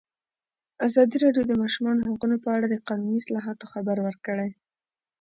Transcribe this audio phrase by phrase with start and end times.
[0.87, 4.49] ازادي راډیو د د ماشومانو حقونه په اړه د قانوني اصلاحاتو خبر ورکړی.